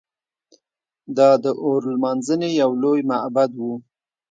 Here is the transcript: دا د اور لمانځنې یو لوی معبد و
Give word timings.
دا 1.17 1.29
د 1.43 1.45
اور 1.63 1.81
لمانځنې 1.93 2.49
یو 2.61 2.71
لوی 2.83 2.99
معبد 3.09 3.51
و 3.59 3.65